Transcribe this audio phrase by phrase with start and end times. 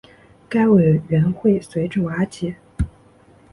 [0.49, 2.55] 该委员会随之瓦解。